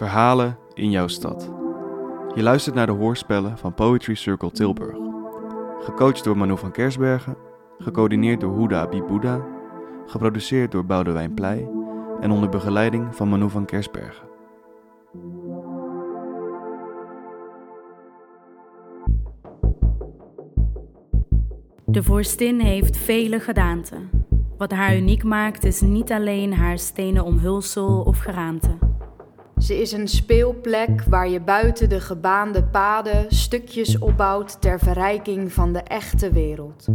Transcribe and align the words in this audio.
Verhalen 0.00 0.58
in 0.74 0.90
jouw 0.90 1.06
stad. 1.06 1.50
Je 2.34 2.42
luistert 2.42 2.74
naar 2.74 2.86
de 2.86 2.92
hoorspellen 2.92 3.58
van 3.58 3.74
Poetry 3.74 4.14
Circle 4.14 4.50
Tilburg. 4.50 4.96
Gecoacht 5.80 6.24
door 6.24 6.36
Manu 6.36 6.56
van 6.56 6.72
Kersbergen, 6.72 7.36
gecoördineerd 7.78 8.40
door 8.40 8.58
Huda 8.58 8.80
Abibuda, 8.80 9.46
geproduceerd 10.06 10.72
door 10.72 10.86
Boudewijn 10.86 11.34
Pleij 11.34 11.68
en 12.20 12.30
onder 12.30 12.48
begeleiding 12.48 13.16
van 13.16 13.28
Manu 13.28 13.50
van 13.50 13.64
Kersbergen. 13.64 14.28
De 21.84 22.02
vorstin 22.02 22.60
heeft 22.60 22.96
vele 22.96 23.40
gedaanten. 23.40 24.10
Wat 24.58 24.72
haar 24.72 24.96
uniek 24.96 25.24
maakt 25.24 25.64
is 25.64 25.80
niet 25.80 26.12
alleen 26.12 26.54
haar 26.54 26.78
stenen 26.78 27.24
omhulsel 27.24 28.02
of 28.02 28.18
geraamte. 28.18 28.89
Ze 29.60 29.80
is 29.80 29.92
een 29.92 30.08
speelplek 30.08 31.02
waar 31.08 31.28
je 31.28 31.40
buiten 31.40 31.88
de 31.88 32.00
gebaande 32.00 32.64
paden 32.64 33.26
stukjes 33.28 33.98
opbouwt 33.98 34.60
ter 34.60 34.78
verrijking 34.78 35.52
van 35.52 35.72
de 35.72 35.78
echte 35.78 36.32
wereld. 36.32 36.86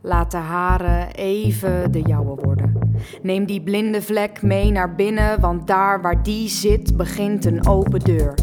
Laat 0.00 0.30
de 0.30 0.36
haren 0.36 1.14
even 1.14 1.92
de 1.92 2.00
jouwe 2.00 2.34
worden. 2.42 2.80
Neem 3.22 3.46
die 3.46 3.62
blinde 3.62 4.02
vlek 4.02 4.42
mee 4.42 4.70
naar 4.70 4.94
binnen, 4.94 5.40
want 5.40 5.66
daar 5.66 6.02
waar 6.02 6.22
die 6.22 6.48
zit 6.48 6.96
begint 6.96 7.44
een 7.44 7.66
open 7.66 8.00
deur. 8.00 8.34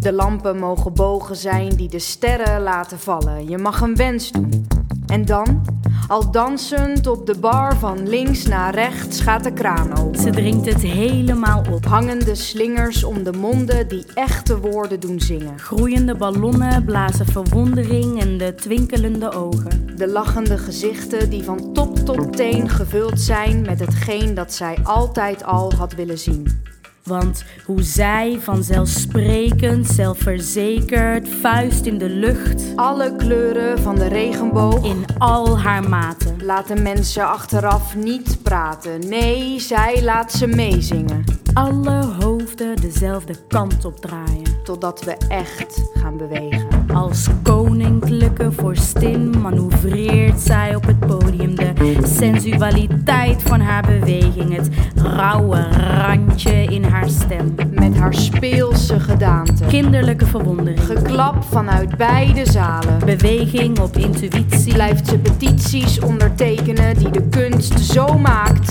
De 0.00 0.12
lampen 0.12 0.58
mogen 0.58 0.92
bogen 0.94 1.36
zijn 1.36 1.68
die 1.68 1.88
de 1.88 1.98
sterren 1.98 2.62
laten 2.62 2.98
vallen. 2.98 3.48
Je 3.48 3.58
mag 3.58 3.80
een 3.80 3.96
wens 3.96 4.32
doen. 4.32 4.66
En 5.06 5.24
dan, 5.24 5.64
al 6.08 6.30
dansend 6.30 7.06
op 7.06 7.26
de 7.26 7.38
bar 7.38 7.76
van 7.76 8.08
links 8.08 8.46
naar 8.46 8.74
rechts, 8.74 9.20
gaat 9.20 9.44
de 9.44 9.52
kraan 9.52 9.98
open. 9.98 10.20
Ze 10.20 10.30
drinkt 10.30 10.66
het 10.66 10.80
helemaal 10.80 11.64
op. 11.70 11.84
Hangende 11.84 12.34
slingers 12.34 13.04
om 13.04 13.22
de 13.22 13.32
monden 13.32 13.88
die 13.88 14.04
echte 14.14 14.58
woorden 14.58 15.00
doen 15.00 15.20
zingen. 15.20 15.58
Groeiende 15.58 16.14
ballonnen 16.14 16.84
blazen 16.84 17.26
verwondering 17.26 18.22
in 18.22 18.38
de 18.38 18.54
twinkelende 18.54 19.32
ogen. 19.32 19.96
De 19.96 20.08
lachende 20.08 20.58
gezichten 20.58 21.30
die 21.30 21.42
van 21.42 21.72
top 21.72 21.96
tot 21.96 22.36
teen 22.36 22.68
gevuld 22.68 23.20
zijn 23.20 23.62
met 23.62 23.80
hetgeen 23.80 24.34
dat 24.34 24.52
zij 24.52 24.78
altijd 24.82 25.44
al 25.44 25.72
had 25.74 25.94
willen 25.94 26.18
zien. 26.18 26.62
Want 27.04 27.44
hoe 27.64 27.82
zij 27.82 28.38
vanzelfsprekend, 28.40 29.86
zelfverzekerd, 29.86 31.28
vuist 31.28 31.86
in 31.86 31.98
de 31.98 32.08
lucht, 32.08 32.62
Alle 32.76 33.16
kleuren 33.16 33.78
van 33.78 33.94
de 33.94 34.06
regenboog 34.08 34.84
in 34.84 35.04
al 35.18 35.58
haar 35.58 35.88
maten. 35.88 36.36
laten 36.44 36.82
mensen 36.82 37.28
achteraf 37.28 37.96
niet 37.96 38.42
praten. 38.42 39.08
Nee, 39.08 39.60
zij 39.60 40.02
laat 40.02 40.32
ze 40.32 40.46
meezingen. 40.46 41.24
Alle 41.54 42.04
hoofden 42.20 42.76
dezelfde 42.76 43.34
kant 43.48 43.84
op 43.84 44.00
draaien. 44.00 44.42
Totdat 44.64 45.04
we 45.04 45.16
echt 45.28 45.82
gaan 45.94 46.16
bewegen. 46.16 46.66
Als 46.94 47.28
koninklijke 47.42 48.52
vorstin 48.52 49.40
manoeuvreert 49.40 50.40
zij 50.40 50.74
op 50.74 50.86
het 50.86 50.98
podium 50.98 51.54
de 51.54 51.72
sensualiteit 52.04 53.42
van 53.42 53.60
haar 53.60 53.82
beweging, 53.82 54.56
het 54.56 54.68
rauwe 54.94 55.68
randje 55.96 56.64
in 56.64 56.84
haar 56.84 57.08
stem, 57.08 57.54
Met 57.70 57.96
haar 57.96 58.14
speelse 58.14 59.00
gedaante. 59.00 59.64
kinderlijke 59.64 60.26
verwondering, 60.26 60.80
Geklap 60.84 61.44
vanuit 61.44 61.96
beide 61.96 62.50
zalen. 62.50 62.98
beweging 63.04 63.78
op 63.78 63.96
intuïtie, 63.96 64.72
Blijft 64.72 65.08
ze 65.08 65.18
petities 65.18 66.00
ondertekenen 66.00 66.96
die 66.98 67.10
de 67.10 67.22
kunst 67.28 67.80
zo 67.80 68.18
maakt 68.18 68.63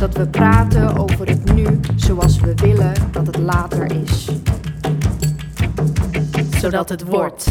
dat 0.00 0.16
we 0.16 0.28
praten 0.28 0.96
over 0.96 1.28
het 1.28 1.54
nu 1.54 1.80
zoals 1.96 2.40
we 2.40 2.54
willen 2.54 2.92
dat 3.12 3.26
het 3.26 3.38
later 3.38 4.02
is. 4.02 4.28
zodat 6.60 6.88
het 6.88 7.02
wordt. 7.02 7.44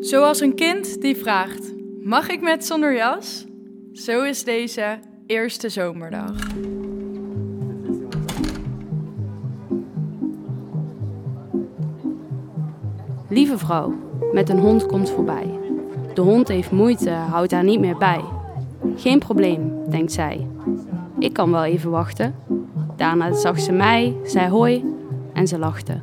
Zoals 0.00 0.40
een 0.40 0.54
kind 0.54 1.00
die 1.00 1.16
vraagt: 1.16 1.72
Mag 2.02 2.28
ik 2.28 2.40
met 2.40 2.64
zonder 2.64 2.94
jas? 2.94 3.48
Zo 3.92 4.22
is 4.22 4.44
deze 4.44 4.98
eerste 5.26 5.68
zomerdag. 5.68 6.32
Lieve 13.28 13.58
vrouw, 13.58 13.94
met 14.32 14.48
een 14.48 14.58
hond 14.58 14.86
komt 14.86 15.10
voorbij. 15.10 15.58
De 16.14 16.20
hond 16.20 16.48
heeft 16.48 16.70
moeite, 16.70 17.10
houdt 17.10 17.52
haar 17.52 17.64
niet 17.64 17.80
meer 17.80 17.96
bij. 17.96 18.20
Geen 18.96 19.18
probleem, 19.18 19.72
denkt 19.88 20.12
zij. 20.12 20.46
Ik 21.18 21.32
kan 21.32 21.50
wel 21.50 21.64
even 21.64 21.90
wachten. 21.90 22.34
Daarna 22.96 23.32
zag 23.32 23.60
ze 23.60 23.72
mij, 23.72 24.16
zei 24.24 24.48
hoi 24.48 24.84
en 25.32 25.48
ze 25.48 25.58
lachte. 25.58 26.00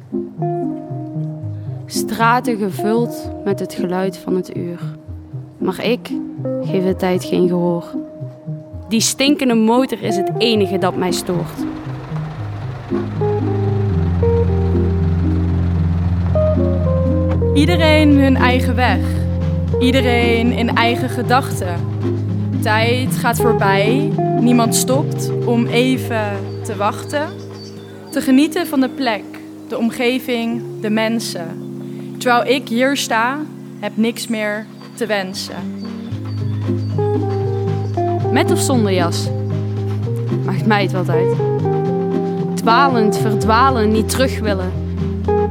Straten 1.85 2.57
gevuld 2.57 3.31
met 3.43 3.59
het 3.59 3.73
geluid 3.73 4.17
van 4.17 4.35
het 4.35 4.57
uur. 4.57 4.79
Maar 5.57 5.85
ik 5.85 6.11
geef 6.61 6.83
de 6.83 6.95
tijd 6.95 7.23
geen 7.23 7.47
gehoor. 7.47 7.83
Die 8.89 9.01
stinkende 9.01 9.53
motor 9.53 10.03
is 10.03 10.15
het 10.15 10.31
enige 10.37 10.77
dat 10.77 10.95
mij 10.95 11.11
stoort. 11.11 11.65
Iedereen 17.53 18.19
hun 18.19 18.35
eigen 18.35 18.75
weg. 18.75 18.99
Iedereen 19.79 20.51
in 20.51 20.75
eigen 20.75 21.09
gedachten. 21.09 21.75
Tijd 22.61 23.15
gaat 23.15 23.37
voorbij. 23.37 24.11
Niemand 24.39 24.75
stopt 24.75 25.31
om 25.45 25.65
even 25.65 26.31
te 26.63 26.75
wachten. 26.75 27.29
Te 28.11 28.21
genieten 28.21 28.67
van 28.67 28.79
de 28.79 28.89
plek, 28.89 29.23
de 29.67 29.77
omgeving, 29.77 30.61
de 30.81 30.89
mensen. 30.89 31.47
Terwijl 32.17 32.55
ik 32.55 32.67
hier 32.67 32.97
sta, 32.97 33.37
heb 33.79 33.91
niks 33.95 34.27
meer 34.27 34.65
te 34.93 35.05
wensen. 35.05 35.76
Met 38.31 38.51
of 38.51 38.59
zonder 38.59 38.93
jas? 38.93 39.29
Maakt 40.45 40.65
mij 40.65 40.81
het 40.81 40.91
wat 40.91 41.09
uit. 41.09 41.35
Dwalend, 42.55 43.17
verdwalen, 43.17 43.91
niet 43.91 44.09
terug 44.09 44.39
willen. 44.39 44.71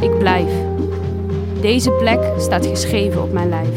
Ik 0.00 0.18
blijf. 0.18 0.50
Deze 1.60 1.90
plek 1.90 2.20
staat 2.38 2.66
geschreven 2.66 3.22
op 3.22 3.32
mijn 3.32 3.48
lijf. 3.48 3.68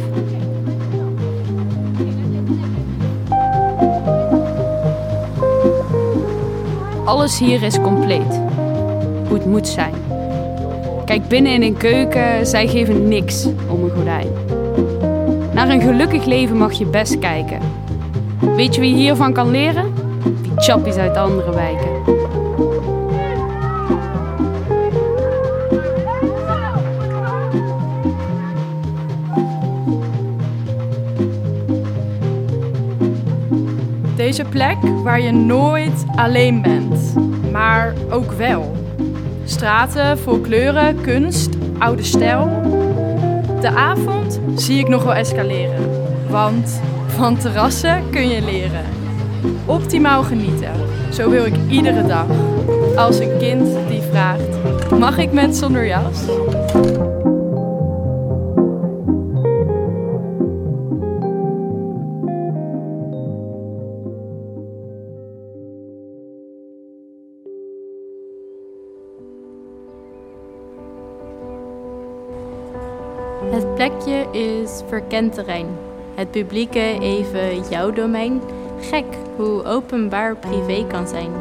Alles 7.05 7.39
hier 7.39 7.63
is 7.63 7.81
compleet. 7.81 8.41
Hoe 9.27 9.37
het 9.37 9.45
moet 9.45 9.67
zijn. 9.67 9.93
Kijk 11.05 11.27
binnen 11.27 11.53
in 11.53 11.61
een 11.61 11.77
keuken, 11.77 12.47
zij 12.47 12.67
geven 12.67 13.07
niks 13.07 13.47
om 13.69 13.83
een 13.83 13.89
gordijn. 13.89 14.27
Naar 15.59 15.69
een 15.69 15.81
gelukkig 15.81 16.25
leven 16.25 16.57
mag 16.57 16.73
je 16.73 16.85
best 16.85 17.19
kijken. 17.19 17.59
Weet 18.55 18.75
je 18.75 18.81
wie 18.81 18.95
hiervan 18.95 19.33
kan 19.33 19.51
leren? 19.51 19.93
Die 20.41 20.51
chappies 20.55 20.95
uit 20.95 21.13
de 21.13 21.19
andere 21.19 21.51
wijken. 21.51 21.89
Deze 34.15 34.43
plek 34.49 34.77
waar 35.03 35.21
je 35.21 35.31
nooit 35.31 36.05
alleen 36.15 36.61
bent, 36.61 37.15
maar 37.51 37.93
ook 38.09 38.31
wel. 38.31 38.75
Straten 39.43 40.17
vol 40.17 40.39
kleuren, 40.39 41.01
kunst, 41.01 41.49
oude 41.79 42.03
stijl. 42.03 42.78
De 43.61 43.69
avond 43.69 44.39
zie 44.55 44.79
ik 44.79 44.87
nog 44.87 45.03
wel 45.03 45.13
escaleren, 45.13 45.91
want 46.29 46.81
van 47.07 47.37
terrassen 47.37 48.09
kun 48.11 48.27
je 48.27 48.41
leren. 48.41 48.85
Optimaal 49.65 50.23
genieten, 50.23 50.71
zo 51.11 51.29
wil 51.29 51.45
ik 51.45 51.55
iedere 51.69 52.05
dag. 52.07 52.25
Als 52.95 53.19
een 53.19 53.37
kind 53.37 53.67
die 53.89 54.01
vraagt, 54.01 54.89
mag 54.99 55.17
ik 55.17 55.31
met 55.31 55.57
zonder 55.57 55.85
jas? 55.85 56.25
Plekje 73.79 74.27
is 74.31 74.81
verkend 74.87 75.33
terrein. 75.33 75.67
Het 76.15 76.31
publieke 76.31 76.97
even 76.99 77.69
jouw 77.69 77.91
domein. 77.91 78.41
Gek 78.81 79.05
hoe 79.37 79.63
openbaar 79.63 80.35
privé 80.35 80.87
kan 80.87 81.07
zijn. 81.07 81.31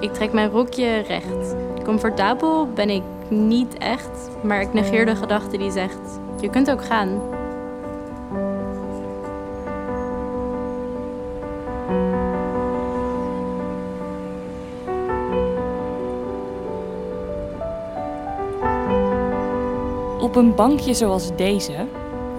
Ik 0.00 0.12
trek 0.12 0.32
mijn 0.32 0.50
rokje 0.50 0.98
recht. 0.98 1.54
Comfortabel 1.82 2.68
ben 2.74 2.90
ik 2.90 3.02
niet 3.28 3.78
echt, 3.78 4.30
maar 4.42 4.60
ik 4.60 4.72
negeer 4.72 5.06
de 5.06 5.16
gedachte 5.16 5.56
die 5.56 5.70
zegt: 5.70 6.20
Je 6.40 6.50
kunt 6.50 6.70
ook 6.70 6.84
gaan. 6.84 7.33
Op 20.34 20.40
een 20.40 20.54
bankje 20.54 20.94
zoals 20.94 21.36
deze, 21.36 21.86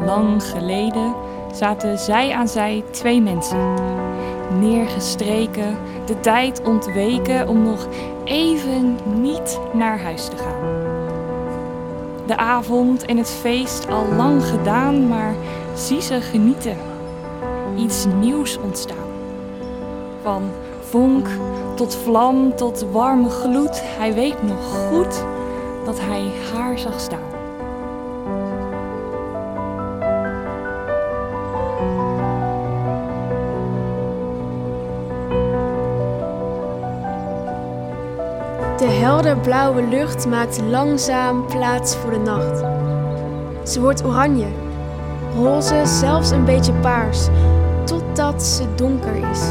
lang 0.06 0.44
geleden, 0.44 1.14
zaten 1.54 1.98
zij 1.98 2.34
aan 2.34 2.48
zij 2.48 2.84
twee 2.92 3.22
mensen. 3.22 3.74
Neergestreken, 4.60 5.78
de 6.06 6.20
tijd 6.20 6.62
ontweken 6.64 7.48
om 7.48 7.64
nog 7.64 7.88
even 8.24 8.98
niet 9.22 9.60
naar 9.74 10.00
huis 10.00 10.26
te 10.26 10.38
gaan. 10.38 10.84
De 12.28 12.38
avond 12.38 13.06
en 13.06 13.18
het 13.18 13.30
feest 13.30 13.88
al 13.88 14.06
lang 14.16 14.44
gedaan, 14.44 15.08
maar 15.08 15.36
zie 15.76 16.02
ze 16.02 16.22
genieten. 16.22 16.78
Iets 17.78 18.06
nieuws 18.20 18.58
ontstaan. 18.58 19.10
Van 20.22 20.44
vonk 20.80 21.28
tot 21.76 21.96
vlam 21.96 22.56
tot 22.56 22.86
warme 22.92 23.30
gloed, 23.30 23.82
hij 23.84 24.14
weet 24.14 24.44
nog 24.44 24.90
goed 24.90 25.24
dat 25.86 26.00
hij 26.00 26.32
haar 26.54 26.80
zag 26.80 27.00
staan. 27.00 27.35
De 38.86 38.92
helderblauwe 38.92 39.82
lucht 39.82 40.28
maakt 40.28 40.62
langzaam 40.62 41.46
plaats 41.46 41.96
voor 41.96 42.12
de 42.12 42.20
nacht. 42.20 42.64
Ze 43.70 43.82
wordt 43.82 44.06
oranje, 44.06 44.48
roze, 45.36 45.86
zelfs 45.86 46.30
een 46.30 46.46
beetje 46.46 46.74
paars, 46.74 47.28
totdat 47.86 48.44
ze 48.44 48.76
donker 48.76 49.30
is. 49.32 49.42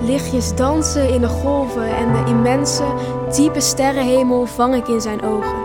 Lichtjes 0.00 0.54
dansen 0.54 1.08
in 1.08 1.20
de 1.20 1.28
golven 1.28 1.96
en 1.96 2.12
de 2.12 2.30
immense, 2.30 2.84
diepe 3.34 3.60
sterrenhemel 3.60 4.46
vang 4.46 4.74
ik 4.74 4.88
in 4.88 5.00
zijn 5.00 5.22
ogen. 5.22 5.58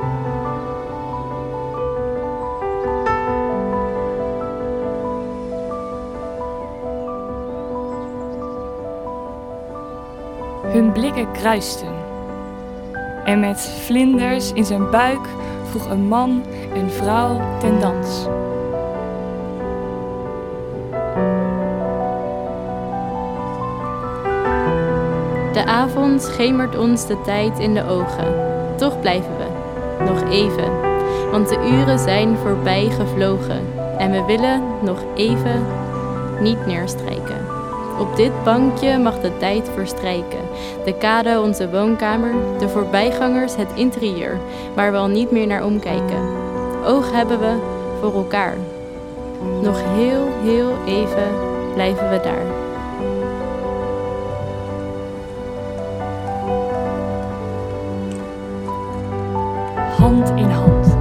Hun 10.71 10.91
blikken 10.91 11.31
kruisten. 11.31 11.94
En 13.25 13.39
met 13.39 13.61
vlinders 13.85 14.53
in 14.53 14.65
zijn 14.65 14.89
buik 14.89 15.27
vroeg 15.69 15.89
een 15.89 16.07
man 16.07 16.43
een 16.73 16.89
vrouw 16.89 17.41
ten 17.59 17.79
dans. 17.79 18.23
De 25.53 25.65
avond 25.65 26.21
schemert 26.21 26.77
ons 26.77 27.07
de 27.07 27.21
tijd 27.21 27.59
in 27.59 27.73
de 27.73 27.87
ogen. 27.87 28.33
Toch 28.77 28.99
blijven 28.99 29.37
we. 29.37 29.45
Nog 30.03 30.29
even. 30.31 30.71
Want 31.31 31.49
de 31.49 31.69
uren 31.71 31.99
zijn 31.99 32.37
voorbij 32.37 32.89
gevlogen. 32.89 33.61
En 33.97 34.11
we 34.11 34.23
willen 34.25 34.61
nog 34.81 35.03
even 35.15 35.65
niet 36.41 36.65
neerstrijken. 36.65 37.44
Op 37.99 38.15
dit 38.15 38.43
bankje 38.43 38.97
mag 38.97 39.19
de 39.21 39.37
tijd 39.37 39.69
verstrijken. 39.73 40.39
De 40.85 40.93
kade 40.93 41.41
onze 41.41 41.69
woonkamer, 41.69 42.33
de 42.59 42.69
voorbijgangers 42.69 43.55
het 43.55 43.69
interieur, 43.75 44.39
waar 44.75 44.91
we 44.91 44.97
al 44.97 45.07
niet 45.07 45.31
meer 45.31 45.47
naar 45.47 45.65
omkijken. 45.65 46.29
Oog 46.85 47.11
hebben 47.11 47.39
we 47.39 47.55
voor 48.01 48.13
elkaar. 48.13 48.57
Nog 49.61 49.81
heel, 49.83 50.27
heel 50.43 50.71
even 50.85 51.27
blijven 51.73 52.09
we 52.09 52.19
daar. 52.23 52.65
hand 60.05 60.29
in 60.29 60.49
hand. 60.49 60.97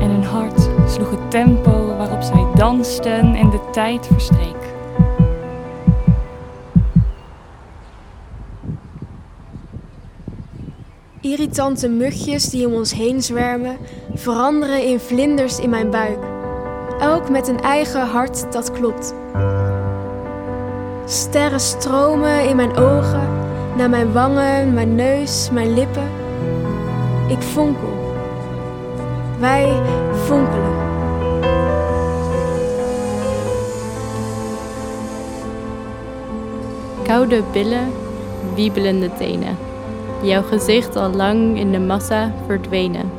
En 0.00 0.10
hun 0.10 0.24
hart 0.24 0.68
sloeg 0.86 1.10
het 1.10 1.30
tempo 1.30 1.96
waarop 1.96 2.22
zij 2.22 2.46
dansten 2.54 3.34
en 3.34 3.50
de 3.50 3.60
tijd 3.72 4.06
verstreek. 4.06 4.59
Irritante 11.20 11.88
mugjes 11.88 12.46
die 12.48 12.66
om 12.66 12.74
ons 12.74 12.94
heen 12.96 13.22
zwermen, 13.22 13.76
veranderen 14.14 14.84
in 14.84 15.00
vlinders 15.00 15.58
in 15.58 15.70
mijn 15.70 15.90
buik. 15.90 16.18
Elk 17.00 17.28
met 17.30 17.48
een 17.48 17.60
eigen 17.60 18.06
hart 18.06 18.52
dat 18.52 18.70
klopt. 18.70 19.14
Sterren 21.06 21.60
stromen 21.60 22.48
in 22.48 22.56
mijn 22.56 22.76
ogen, 22.76 23.28
naar 23.76 23.90
mijn 23.90 24.12
wangen, 24.12 24.74
mijn 24.74 24.94
neus, 24.94 25.50
mijn 25.52 25.74
lippen. 25.74 26.08
Ik 27.28 27.42
fonkel. 27.42 28.14
Wij 29.38 29.82
fonkelen. 30.24 30.74
Koude 37.02 37.42
billen, 37.52 37.92
wiebelende 38.54 39.10
tenen. 39.18 39.69
Jouw 40.22 40.42
gezicht 40.42 40.96
al 40.96 41.14
lang 41.14 41.58
in 41.58 41.72
de 41.72 41.78
massa 41.78 42.32
verdwenen. 42.46 43.09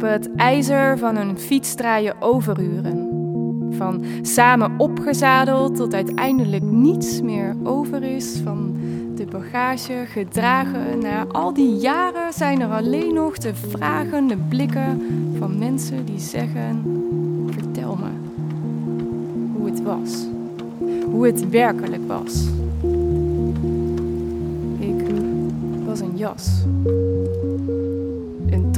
Op 0.00 0.08
het 0.08 0.34
ijzer 0.36 0.98
van 0.98 1.16
een 1.16 1.38
fiets 1.38 1.74
draaien 1.74 2.14
overuren. 2.20 3.08
Van 3.70 4.04
samen 4.22 4.74
opgezadeld 4.78 5.76
tot 5.76 5.94
uiteindelijk 5.94 6.62
niets 6.62 7.20
meer 7.20 7.56
over 7.64 8.02
is. 8.02 8.40
Van 8.44 8.76
de 9.14 9.24
bagage 9.24 10.04
gedragen. 10.06 10.98
Na 10.98 11.26
al 11.26 11.52
die 11.52 11.76
jaren 11.76 12.32
zijn 12.32 12.60
er 12.60 12.70
alleen 12.70 13.14
nog 13.14 13.38
de 13.38 13.54
vragende 13.54 14.36
blikken 14.48 15.02
van 15.38 15.58
mensen 15.58 16.04
die 16.04 16.20
zeggen: 16.20 16.82
Vertel 17.50 17.96
me 17.96 18.10
hoe 19.56 19.66
het 19.66 19.82
was. 19.82 20.26
Hoe 21.10 21.26
het 21.26 21.48
werkelijk 21.48 22.06
was. 22.06 22.46
Ik 24.78 25.10
was 25.86 26.00
een 26.00 26.16
jas 26.16 26.64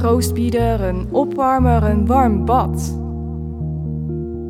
troostbieder, 0.03 0.81
een 0.81 1.07
opwarmer, 1.11 1.83
een 1.83 2.05
warm 2.05 2.45
bad. 2.45 2.99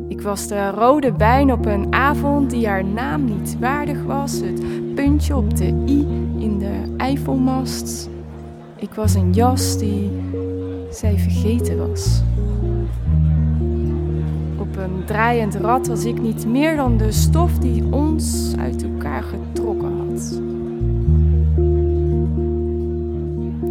Ik 0.08 0.20
was 0.20 0.46
de 0.46 0.70
rode 0.70 1.12
wijn 1.16 1.52
op 1.52 1.66
een 1.66 1.92
avond 1.92 2.50
die 2.50 2.66
haar 2.66 2.84
naam 2.84 3.24
niet 3.24 3.56
waardig 3.60 4.02
was, 4.02 4.32
het 4.40 4.94
puntje 4.94 5.36
op 5.36 5.56
de 5.56 5.66
i 5.88 6.06
in 6.38 6.58
de 6.58 6.94
Eifelmast. 6.96 8.10
Ik 8.76 8.94
was 8.94 9.14
een 9.14 9.32
jas 9.32 9.78
die 9.78 10.10
zij 10.90 11.18
vergeten 11.18 11.88
was. 11.88 12.22
Op 14.58 14.76
een 14.76 15.04
draaiend 15.06 15.54
rad 15.54 15.86
was 15.86 16.04
ik 16.04 16.20
niet 16.20 16.46
meer 16.46 16.76
dan 16.76 16.96
de 16.96 17.12
stof 17.12 17.58
die 17.58 17.92
ons 17.92 18.54
uit 18.58 18.82
elkaar 18.82 19.22
getrokken 19.22 19.92
had. 19.98 20.40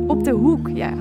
Op 0.08 0.24
de 0.24 0.32
hoek, 0.32 0.70
ja. 0.74 0.94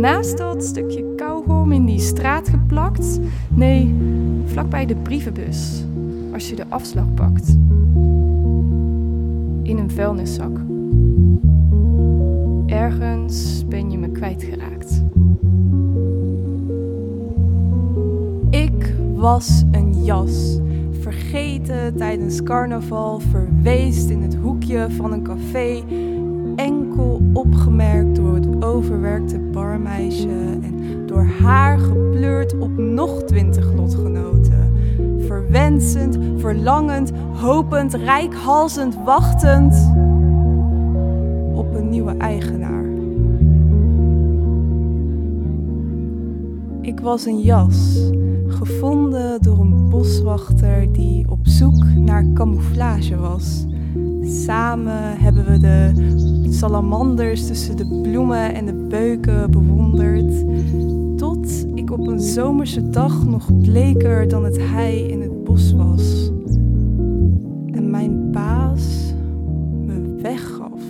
Naast 0.00 0.38
dat 0.38 0.64
stukje 0.64 1.14
kauwgom 1.16 1.72
in 1.72 1.84
die 1.84 1.98
straat 1.98 2.48
geplakt? 2.48 3.20
Nee, 3.48 3.94
vlakbij 4.44 4.86
de 4.86 4.94
brievenbus, 4.94 5.84
als 6.32 6.48
je 6.48 6.56
de 6.56 6.64
afslag 6.68 7.14
pakt. 7.14 7.48
In 9.62 9.78
een 9.78 9.90
vuilniszak. 9.90 10.58
Ergens 12.66 13.64
ben 13.68 13.90
je 13.90 13.98
me 13.98 14.10
kwijtgeraakt. 14.10 15.02
Ik 18.50 18.94
was 19.14 19.64
een 19.70 20.04
jas, 20.04 20.58
vergeten 21.00 21.96
tijdens 21.96 22.42
carnaval, 22.42 23.20
verweest 23.20 24.10
in 24.10 24.22
het 24.22 24.34
hoekje 24.34 24.86
van 24.90 25.12
een 25.12 25.22
café, 25.22 25.82
enkel 26.60 27.20
opgemerkt 27.32 28.16
door 28.16 28.34
het 28.34 28.64
overwerkte 28.64 29.38
barmeisje 29.38 30.58
en 30.62 31.06
door 31.06 31.24
haar 31.24 31.78
gepleurd 31.78 32.58
op 32.58 32.76
nog 32.76 33.22
twintig 33.22 33.72
lotgenoten. 33.72 34.72
Verwensend, 35.18 36.18
verlangend, 36.36 37.12
hopend, 37.32 37.94
rijkhalzend, 37.94 38.96
wachtend 39.04 39.92
op 41.54 41.74
een 41.74 41.88
nieuwe 41.88 42.16
eigenaar. 42.16 42.84
Ik 46.80 47.00
was 47.00 47.26
een 47.26 47.40
jas, 47.40 48.10
gevonden 48.46 49.42
door 49.42 49.58
een 49.60 49.88
boswachter 49.88 50.92
die 50.92 51.30
op 51.30 51.46
zoek 51.46 51.84
naar 51.84 52.32
camouflage 52.34 53.16
was. 53.16 53.66
Samen 54.22 55.18
hebben 55.18 55.44
we 55.44 55.58
de 55.58 55.92
salamanders 56.52 57.46
tussen 57.46 57.76
de 57.76 58.00
bloemen 58.02 58.54
en 58.54 58.66
de 58.66 58.86
beuken 58.88 59.50
bewonderd. 59.50 60.44
Tot 61.16 61.66
ik 61.74 61.90
op 61.90 62.06
een 62.06 62.20
zomerse 62.20 62.88
dag 62.88 63.26
nog 63.26 63.60
bleker 63.62 64.28
dan 64.28 64.44
het 64.44 64.58
hij 64.58 65.02
in 65.02 65.20
het 65.20 65.44
bos 65.44 65.72
was. 65.72 66.30
En 67.66 67.90
mijn 67.90 68.30
baas 68.30 69.14
me 69.86 70.18
weggaf. 70.22 70.80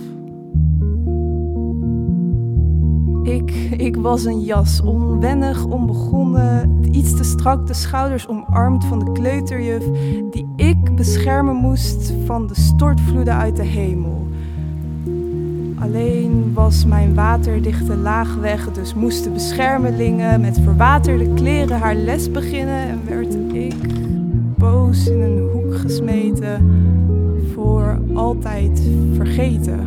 Ik, 3.23 3.51
ik 3.77 3.95
was 3.95 4.25
een 4.25 4.41
jas, 4.41 4.81
onwennig, 4.81 5.65
onbegonnen, 5.65 6.79
iets 6.91 7.15
te 7.15 7.23
strak 7.23 7.67
de 7.67 7.73
schouders 7.73 8.27
omarmd 8.27 8.85
van 8.85 8.99
de 8.99 9.11
kleuterjuf, 9.11 9.83
die 10.31 10.47
ik 10.55 10.95
beschermen 10.95 11.55
moest 11.55 12.13
van 12.25 12.47
de 12.47 12.55
stortvloeden 12.55 13.35
uit 13.35 13.55
de 13.55 13.63
hemel. 13.63 14.20
Alleen 15.81 16.53
was 16.53 16.85
mijn 16.85 17.13
waterdichte 17.13 17.95
laag 17.95 18.35
weg, 18.35 18.71
dus 18.71 18.93
moesten 18.93 19.33
beschermelingen 19.33 20.41
met 20.41 20.59
verwaterde 20.63 21.33
kleren 21.33 21.79
haar 21.79 21.95
les 21.95 22.31
beginnen 22.31 22.89
en 22.89 22.99
werd 23.05 23.35
ik 23.53 23.75
boos 24.57 25.07
in 25.07 25.21
een 25.21 25.49
hoek 25.53 25.75
gesmeten, 25.75 26.69
voor 27.53 28.01
altijd 28.13 28.81
vergeten. 29.13 29.79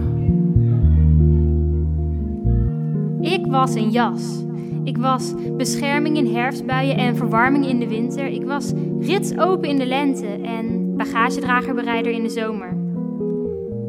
Ik 3.20 3.46
was 3.46 3.74
een 3.74 3.90
jas. 3.90 4.42
Ik 4.84 4.96
was 4.96 5.34
bescherming 5.56 6.16
in 6.16 6.34
herfstbuien 6.34 6.96
en 6.96 7.16
verwarming 7.16 7.66
in 7.66 7.78
de 7.78 7.88
winter. 7.88 8.26
Ik 8.26 8.44
was 8.44 8.72
rits 9.00 9.38
open 9.38 9.68
in 9.68 9.78
de 9.78 9.86
lente 9.86 10.26
en 10.26 10.96
bagagedragerbereider 10.96 12.12
in 12.12 12.22
de 12.22 12.28
zomer. 12.28 12.84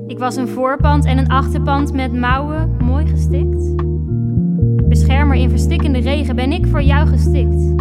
Ik 0.08 0.20
was 0.20 0.36
een 0.36 0.48
voorpand 0.48 1.06
en 1.06 1.18
een 1.18 1.28
achterpand 1.28 1.94
met 1.94 2.14
mouwen, 2.14 2.78
mooi 2.84 3.08
gestikt. 3.08 3.76
Beschermer 4.88 5.36
in 5.36 5.50
verstikkende 5.50 6.00
regen 6.00 6.36
ben 6.36 6.52
ik 6.52 6.68
voor 6.68 6.82
jou 6.82 7.08
gestikt. 7.08 7.74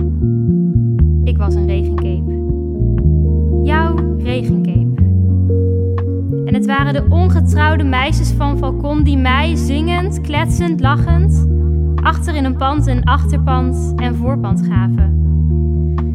Ik 1.24 1.38
was 1.38 1.54
een 1.54 1.66
regencape. 1.66 2.42
Jouw 3.64 4.16
regencape. 4.18 5.02
En 6.44 6.54
het 6.54 6.66
waren 6.66 6.92
de 6.92 7.06
ongetrouwde 7.08 7.84
meisjes 7.84 8.30
van 8.30 8.58
Falcon 8.58 9.02
die 9.02 9.16
mij 9.16 9.54
zingend, 9.56 10.20
kletsend, 10.20 10.80
lachend 10.80 11.52
achter 12.04 12.34
in 12.34 12.44
een 12.44 12.56
pand 12.56 12.86
een 12.86 13.04
achterpand 13.04 13.92
en 13.96 14.16
voorpand 14.16 14.66
gaven. 14.66 15.22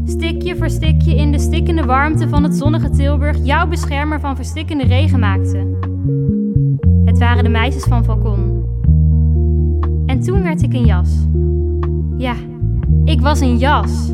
Stikje 0.06 0.56
voor 0.56 0.70
stikje 0.70 1.16
in 1.16 1.32
de 1.32 1.40
stikkende 1.40 1.86
warmte 1.86 2.30
van 2.30 2.44
het 2.44 2.56
zonnige 2.56 2.90
Tilburg 2.90 3.38
jouw 3.44 3.68
beschermer 3.68 4.20
van 4.20 4.36
verstikkende 4.36 4.86
regen 4.86 5.20
maakte. 5.20 5.89
Het 7.06 7.18
waren 7.18 7.44
de 7.44 7.50
meisjes 7.50 7.84
van 7.84 8.04
Falcon. 8.04 8.64
En 10.06 10.20
toen 10.20 10.44
werd 10.44 10.62
ik 10.62 10.74
een 10.74 10.86
jas. 10.86 11.28
Ja, 12.18 12.36
ik 13.06 13.22
was 13.22 13.40
een 13.40 13.58
jas. 13.58 14.12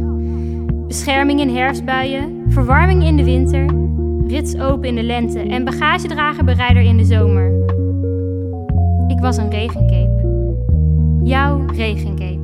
Bescherming 0.87 1.39
in 1.39 1.55
herfstbuien, 1.55 2.43
verwarming 2.47 3.03
in 3.03 3.15
de 3.15 3.23
winter, 3.23 3.65
rits 4.27 4.57
open 4.57 4.87
in 4.87 4.95
de 4.95 5.03
lente 5.03 5.39
en 5.39 5.63
bagagedragerbereider 5.63 6.83
in 6.83 6.97
de 6.97 7.05
zomer. 7.05 7.51
Ik 9.07 9.19
was 9.19 9.37
een 9.37 9.49
regencape. 9.49 10.13
Jouw 11.23 11.65
regencape. 11.65 12.34